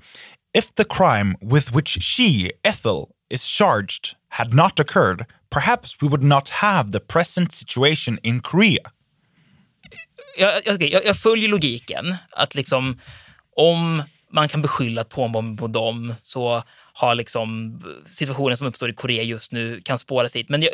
[0.58, 6.22] If the crime with which she, Ethel, is charged had not occurred, perhaps we would
[6.22, 8.90] not have the present situation in Korea.
[10.38, 13.00] Jag, jag, jag följer logiken att liksom
[13.56, 14.02] om
[14.32, 19.52] man kan beskylla atombomben på dem så har liksom situationen som uppstår i Korea just
[19.52, 20.48] nu kan spåras hit.
[20.48, 20.70] Men, jag,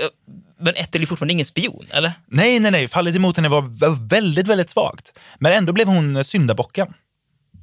[0.60, 2.12] men Ethel är fortfarande ingen spion, eller?
[2.26, 2.88] Nej, nej, nej.
[2.88, 5.18] Fallet emot henne var väldigt, väldigt svagt.
[5.38, 6.88] Men ändå blev hon syndabocken.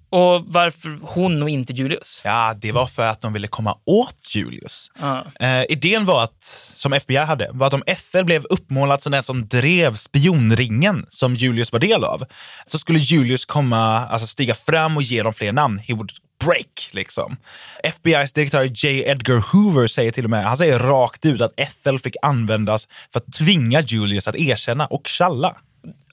[0.09, 2.21] Och varför hon och inte Julius?
[2.23, 4.91] Ja, det var för att de ville komma åt Julius.
[5.01, 5.49] Uh.
[5.49, 6.41] Eh, idén var att,
[6.75, 11.35] som FBI hade, var att om Ethel blev uppmålad som den som drev spionringen som
[11.35, 12.23] Julius var del av,
[12.65, 15.79] så skulle Julius komma, alltså stiga fram och ge dem fler namn.
[15.79, 17.37] He would break, liksom.
[17.83, 19.03] FBIs direktör J.
[19.05, 23.19] Edgar Hoover säger till och med, han säger rakt ut att Ethel fick användas för
[23.19, 25.55] att tvinga Julius att erkänna och tjalla.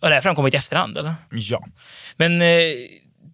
[0.01, 1.15] Och det här framkommit i efterhand, eller?
[1.31, 1.67] Ja.
[2.17, 2.49] Men eh,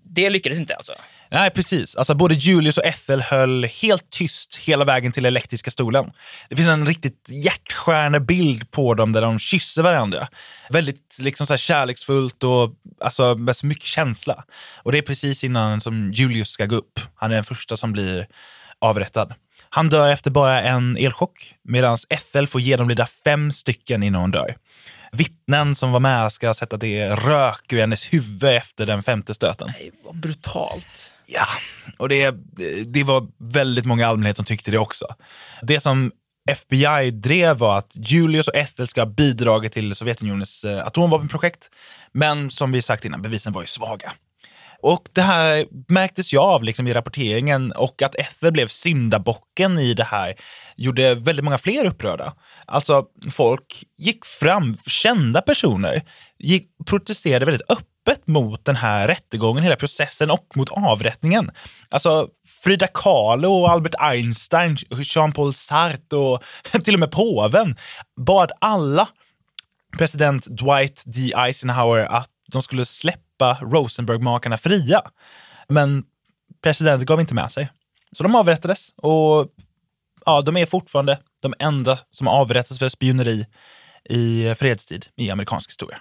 [0.04, 0.92] det lyckades inte alltså?
[1.30, 1.96] Nej, precis.
[1.96, 6.10] Alltså, både Julius och Ethel höll helt tyst hela vägen till elektriska stolen.
[6.48, 10.28] Det finns en riktigt hjärtskärande bild på dem där de kysser varandra.
[10.70, 14.44] Väldigt liksom, så här, kärleksfullt och alltså, med så mycket känsla.
[14.82, 17.00] Och det är precis innan som Julius ska gå upp.
[17.14, 18.26] Han är den första som blir
[18.78, 19.34] avrättad.
[19.70, 24.56] Han dör efter bara en elchock medan Ethel får genomlida fem stycken innan hon dör.
[25.12, 29.02] Vittnen som var med ska ha sett att det rök ur hennes huvud efter den
[29.02, 29.68] femte stöten.
[29.78, 31.12] Nej, vad brutalt.
[31.30, 31.46] Ja,
[31.98, 32.30] och det,
[32.86, 35.06] det var väldigt många i allmänhet som tyckte det också.
[35.62, 36.12] Det som
[36.50, 41.70] FBI drev var att Julius och Ethel ska ha bidragit till Sovjetunionens eh, atomvapenprojekt.
[42.12, 44.12] Men som vi sagt innan, bevisen var ju svaga.
[44.82, 49.94] Och det här märktes ju av liksom i rapporteringen och att Ethel blev syndabocken i
[49.94, 50.34] det här
[50.76, 52.34] gjorde väldigt många fler upprörda.
[52.66, 56.02] Alltså, folk gick fram, kända personer,
[56.38, 61.50] gick, protesterade väldigt öppet mot den här rättegången, hela processen och mot avrättningen.
[61.88, 62.28] Alltså,
[62.64, 66.42] Frida Kahlo, och Albert Einstein, Jean-Paul Sartre och
[66.84, 67.76] till och med påven
[68.16, 69.08] bad alla
[69.98, 71.32] president Dwight D.
[71.36, 75.02] Eisenhower att de skulle släppa Rosenberg-makarna fria.
[75.68, 76.04] Men
[76.62, 77.68] presidenten gav inte med sig.
[78.12, 79.48] Så de avrättades och
[80.26, 83.46] ja, de är fortfarande de enda som avrättas för spioneri
[84.04, 85.98] i fredstid i amerikansk historia.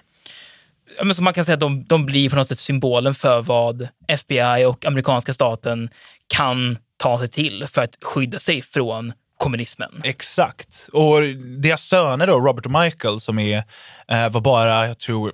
[1.02, 3.88] Men så man kan säga att de, de blir på något sätt symbolen för vad
[4.08, 5.90] FBI och amerikanska staten
[6.26, 10.00] kan ta sig till för att skydda sig från kommunismen.
[10.04, 10.88] Exakt.
[10.92, 11.22] Och
[11.62, 13.56] deras söner då, Robert och Michael, som är,
[14.08, 15.32] eh, var bara, jag tror,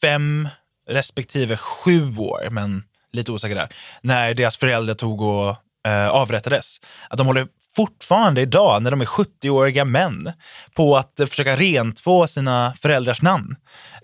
[0.00, 0.48] fem
[0.88, 3.68] respektive sju år, men lite osäker där,
[4.00, 6.76] när deras föräldrar tog och eh, avrättades.
[7.10, 7.46] Att de håller
[7.76, 10.32] fortfarande idag, när de är 70-åriga män,
[10.74, 13.56] på att eh, försöka rentvå sina föräldrars namn.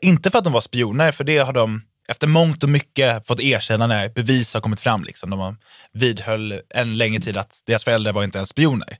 [0.02, 3.40] Inte för att de var spioner, för det har de efter mångt och mycket fått
[3.40, 5.04] erkänna när bevis har kommit fram.
[5.04, 5.30] Liksom.
[5.30, 5.58] De
[5.92, 8.98] vidhöll en längre tid att deras föräldrar var inte ens spioner.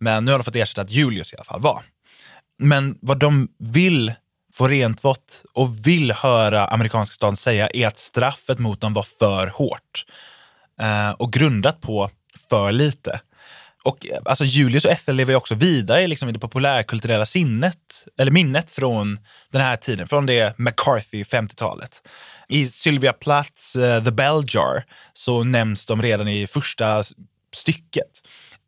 [0.00, 1.82] Men nu har de fått erkänna att Julius i alla fall var.
[2.58, 4.12] Men vad de vill
[4.54, 9.46] få rentvått och vill höra amerikanska staten säga är att straffet mot dem var för
[9.46, 10.04] hårt.
[10.80, 12.10] Eh, och grundat på
[12.50, 13.20] för lite.
[13.82, 18.30] Och alltså Julius och Ethel lever ju också vidare liksom, i det populärkulturella sinnet, eller
[18.30, 19.18] minnet från
[19.50, 22.02] den här tiden, från det McCarthy 50-talet.
[22.48, 27.04] I Sylvia Plaths uh, The Bell Jar så nämns de redan i första
[27.52, 28.10] stycket.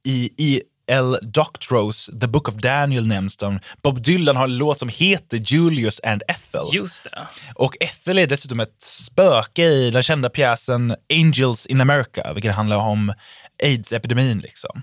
[0.04, 1.18] I, i L.
[1.22, 3.60] Doctorows The Book of Daniel nämns de.
[3.82, 6.64] Bob Dylan har en låt som heter Julius and Ethel.
[6.72, 7.26] Just det.
[7.54, 12.76] Och Ethel är dessutom ett spöke i den kända pjäsen Angels in America, vilket handlar
[12.76, 13.14] om
[13.62, 14.40] aids-epidemin.
[14.40, 14.82] Liksom.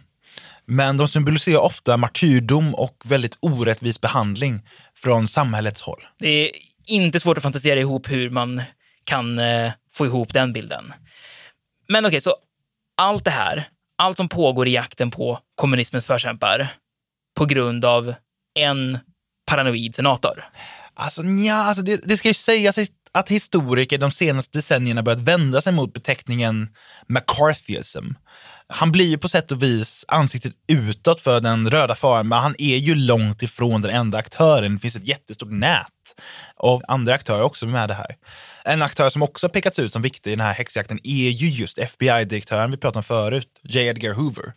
[0.66, 4.62] Men de symboliserar ofta martyrdom och väldigt orättvis behandling
[4.96, 6.04] från samhällets håll.
[6.20, 6.52] Det är
[6.88, 8.62] inte svårt att fantisera ihop hur man
[9.04, 10.94] kan eh, få ihop den bilden.
[11.88, 12.36] Men okej, okay, så
[12.98, 13.68] allt det här,
[14.00, 16.74] allt som pågår i jakten på kommunismens förkämpar
[17.38, 18.14] på grund av
[18.60, 19.00] en
[19.48, 20.46] paranoid senator?
[20.94, 22.78] Alltså, nja, alltså det, det ska ju sägas
[23.12, 26.70] att historiker de senaste decennierna börjat vända sig mot beteckningen
[27.08, 28.06] McCarthyism
[28.68, 32.56] Han blir ju på sätt och vis ansiktet utåt för den röda faran, men han
[32.58, 34.76] är ju långt ifrån den enda aktören.
[34.76, 35.88] Det finns ett jättestort nät
[36.56, 38.16] av andra aktörer också med det här.
[38.66, 41.80] En aktör som också pekats ut som viktig i den här häxjakten är ju just
[41.80, 43.88] FBI-direktören vi pratade om förut, J.
[43.88, 44.54] Edgar Hoover.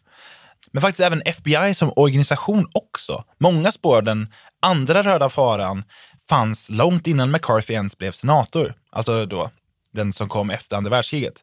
[0.72, 3.24] Men faktiskt även FBI som organisation också.
[3.40, 4.32] Många spår den
[4.62, 5.84] andra röda faran
[6.28, 9.50] fanns långt innan McCarthy ens blev senator, alltså då
[9.92, 11.34] den som kom efter andra världskriget.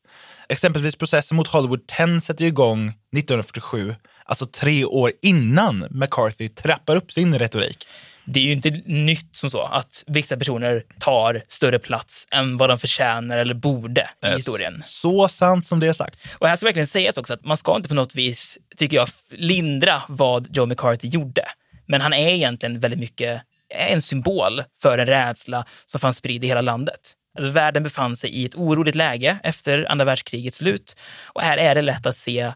[0.50, 7.12] Exempelvis processen mot Hollywood 10 sätter igång 1947, alltså tre år innan McCarthy trappar upp
[7.12, 7.88] sin retorik.
[8.26, 12.70] Det är ju inte nytt som så att vissa personer tar större plats än vad
[12.70, 14.82] de förtjänar eller borde i historien.
[14.82, 16.28] Så sant som det är sagt.
[16.38, 19.10] Och här ska verkligen sägas också att man ska inte på något vis, tycker jag,
[19.30, 21.46] lindra vad Joe McCarthy gjorde.
[21.86, 26.48] Men han är egentligen väldigt mycket en symbol för en rädsla som fanns spridd i
[26.48, 27.16] hela landet.
[27.38, 30.96] Alltså, världen befann sig i ett oroligt läge efter andra världskrigets slut
[31.26, 32.54] och här är det lätt att se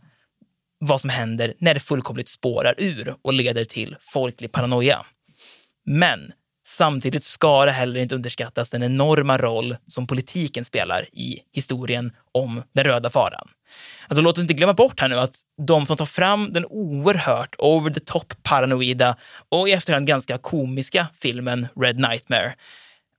[0.80, 5.06] vad som händer när det fullkomligt spårar ur och leder till folklig paranoia.
[5.86, 6.32] Men
[6.66, 12.64] samtidigt ska det heller inte underskattas den enorma roll som politiken spelar i historien om
[12.74, 13.48] den röda faran.
[14.08, 15.36] Alltså låt oss inte glömma bort här nu att
[15.68, 19.18] de som tar fram den oerhört over the top paranoida
[19.50, 22.54] och i efterhand ganska komiska filmen Red Nightmare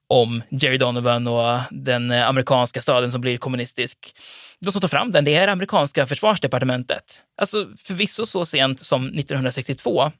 [0.06, 4.14] om Jerry Donovan och den eh, amerikanska staden som blir kommunistisk.
[4.60, 7.20] De som tar fram den, det är amerikanska försvarsdepartementet.
[7.36, 10.12] Alltså förvisso så sent som 1962,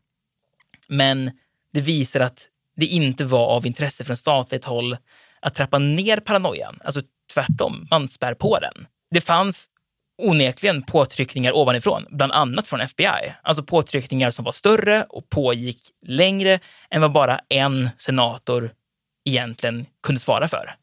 [0.89, 1.31] men
[1.73, 4.97] det visar att det inte var av intresse från statligt håll
[5.41, 6.79] att trappa ner paranoian.
[6.85, 7.03] Alltså
[7.35, 8.87] tvärtom, man spär på den.
[9.11, 9.69] Det fanns
[10.23, 13.35] onekligen påtryckningar ovanifrån, bland annat från FBI.
[13.43, 16.61] Alltså påtryckningar som var större och pågick längre
[16.91, 18.71] än vad bara en senator
[19.25, 20.75] egentligen kunde svara för.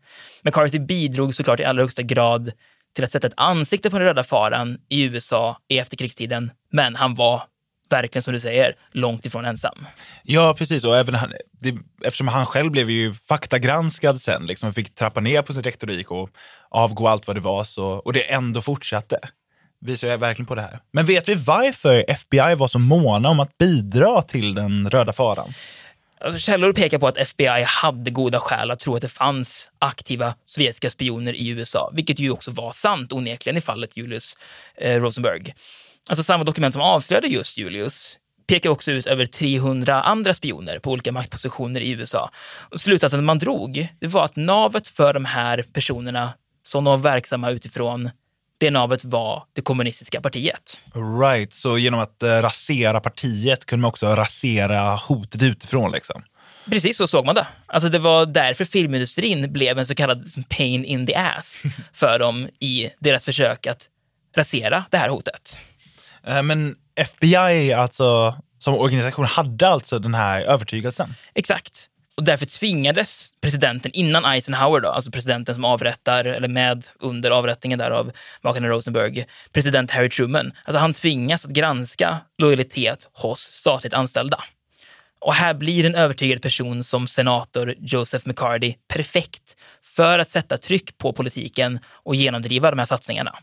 [0.43, 2.51] McCarthy bidrog såklart i allra högsta grad
[2.95, 7.15] till att sätta ett ansikte på den röda faran i USA i efterkrigstiden, men han
[7.15, 7.43] var
[7.92, 9.86] verkligen som du säger, långt ifrån ensam.
[10.24, 10.84] Ja, precis.
[10.84, 15.42] Och även han, det, eftersom han själv blev ju faktagranskad sen, liksom, fick trappa ner
[15.42, 16.30] på sin retorik och
[16.70, 19.20] avgå allt vad det var, så, och det ändå fortsatte.
[19.86, 20.80] Visar jag verkligen på det här.
[20.92, 25.54] Men vet vi varför FBI var så måna om att bidra till den röda faran?
[26.24, 30.34] Alltså, källor pekar på att FBI hade goda skäl att tro att det fanns aktiva
[30.46, 34.38] sovjetiska spioner i USA, vilket ju också var sant onekligen i fallet Julius
[34.78, 35.54] eh, Rosenberg.
[36.10, 40.91] Alltså samma dokument som avslöjade just Julius pekar också ut över 300 andra spioner på
[40.91, 42.30] olika maktpositioner i USA.
[42.60, 46.34] Och slutsatsen man drog, det var att navet för de här personerna
[46.66, 48.10] som de var verksamma utifrån,
[48.58, 50.80] det navet var det kommunistiska partiet.
[51.22, 56.24] Right, så genom att eh, rasera partiet kunde man också rasera hotet utifrån liksom?
[56.66, 57.47] Precis så såg man det.
[57.66, 61.62] Alltså det var därför filmindustrin blev en så kallad pain in the ass
[61.93, 63.88] för dem i deras försök att
[64.36, 65.58] rasera det här hotet.
[66.28, 71.15] Eh, men FBI alltså, som organisation hade alltså den här övertygelsen?
[71.36, 71.88] Exakt.
[72.17, 77.80] Och därför tvingades presidenten innan Eisenhower, då, alltså presidenten som avrättar, eller med under avrättningen
[77.80, 78.11] där av
[78.41, 84.43] makarna Rosenberg, president Harry Truman, alltså han tvingas att granska lojalitet hos statligt anställda.
[85.19, 90.97] Och här blir en övertygad person som senator Joseph McCarty perfekt för att sätta tryck
[90.97, 93.36] på politiken och genomdriva de här satsningarna.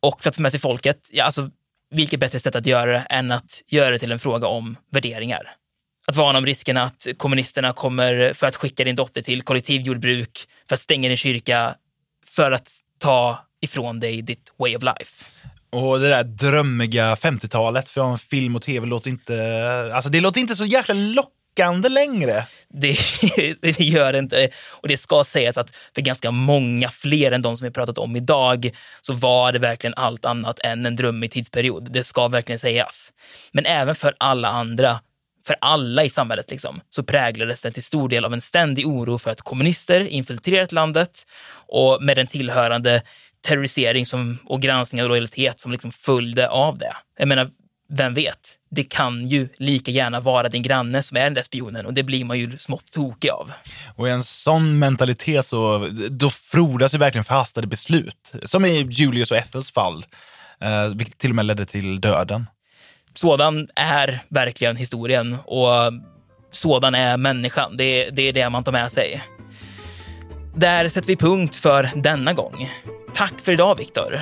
[0.00, 1.50] Och för att få med sig folket, ja, alltså
[1.90, 5.54] vilket bättre sätt att göra det än att göra det till en fråga om värderingar?
[6.06, 10.74] Att varna om riskerna att kommunisterna kommer för att skicka din dotter till kollektivjordbruk, för
[10.74, 11.74] att stänga din kyrka,
[12.26, 15.24] för att ta ifrån dig ditt way of life.
[15.70, 20.56] Och det där drömmiga 50-talet från film och tv låter inte, alltså det låter inte
[20.56, 21.38] så jäkla lockande
[21.88, 22.46] längre.
[22.68, 22.96] Det,
[23.60, 24.48] det gör det inte.
[24.70, 28.16] Och det ska sägas att för ganska många fler än de som vi pratat om
[28.16, 31.92] idag så var det verkligen allt annat än en drömmig tidsperiod.
[31.92, 33.12] Det ska verkligen sägas.
[33.52, 35.00] Men även för alla andra
[35.46, 39.18] för alla i samhället liksom, så präglades den till stor del av en ständig oro
[39.18, 41.26] för att kommunister infiltrerat landet
[41.68, 43.02] och med den tillhörande
[43.46, 46.92] terrorisering som, och granskning av lojalitet som liksom följde av det.
[47.18, 47.50] Jag menar,
[47.88, 48.57] vem vet?
[48.70, 52.02] Det kan ju lika gärna vara din granne som är den där spionen och det
[52.02, 53.52] blir man ju smått tokig av.
[53.96, 58.32] Och i en sån mentalitet så då frodas ju verkligen förhastade beslut.
[58.44, 60.04] Som i Julius och Ethels fall,
[60.60, 62.46] eh, vilket till och med ledde till döden.
[63.14, 65.68] Sådan är verkligen historien och
[66.52, 67.76] sådan är människan.
[67.76, 69.22] Det, det är det man tar med sig.
[70.56, 72.70] Där sätter vi punkt för denna gång.
[73.14, 74.20] Tack för idag, Viktor.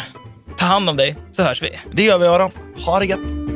[0.58, 1.78] Ta hand om dig, så hörs vi.
[1.92, 2.50] Det gör vi, Aron.
[2.84, 3.55] Ha det gött!